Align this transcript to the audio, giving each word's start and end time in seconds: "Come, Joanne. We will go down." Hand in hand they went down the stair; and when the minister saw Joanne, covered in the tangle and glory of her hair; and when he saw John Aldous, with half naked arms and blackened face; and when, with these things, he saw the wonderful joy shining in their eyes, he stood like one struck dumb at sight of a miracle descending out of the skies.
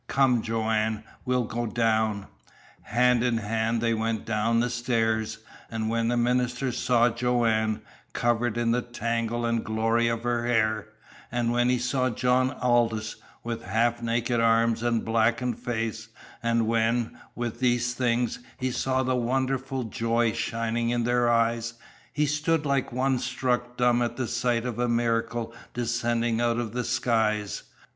"Come, 0.07 0.41
Joanne. 0.41 1.03
We 1.25 1.35
will 1.35 1.43
go 1.43 1.67
down." 1.67 2.25
Hand 2.81 3.23
in 3.23 3.37
hand 3.37 3.81
they 3.81 3.93
went 3.93 4.25
down 4.25 4.59
the 4.59 4.71
stair; 4.71 5.23
and 5.69 5.89
when 5.89 6.07
the 6.07 6.17
minister 6.17 6.71
saw 6.71 7.09
Joanne, 7.11 7.81
covered 8.11 8.57
in 8.57 8.71
the 8.71 8.81
tangle 8.81 9.45
and 9.45 9.63
glory 9.63 10.07
of 10.07 10.23
her 10.23 10.47
hair; 10.47 10.87
and 11.31 11.51
when 11.51 11.69
he 11.69 11.77
saw 11.77 12.09
John 12.09 12.49
Aldous, 12.53 13.17
with 13.43 13.61
half 13.61 14.01
naked 14.01 14.39
arms 14.39 14.81
and 14.81 15.05
blackened 15.05 15.59
face; 15.59 16.07
and 16.41 16.65
when, 16.65 17.15
with 17.35 17.59
these 17.59 17.93
things, 17.93 18.39
he 18.57 18.71
saw 18.71 19.03
the 19.03 19.15
wonderful 19.15 19.83
joy 19.83 20.31
shining 20.33 20.89
in 20.89 21.03
their 21.03 21.29
eyes, 21.29 21.75
he 22.11 22.25
stood 22.25 22.65
like 22.65 22.91
one 22.91 23.19
struck 23.19 23.77
dumb 23.77 24.01
at 24.01 24.17
sight 24.27 24.65
of 24.65 24.79
a 24.79 24.89
miracle 24.89 25.53
descending 25.75 26.41
out 26.41 26.57
of 26.57 26.73
the 26.73 26.83
skies. 26.83 27.61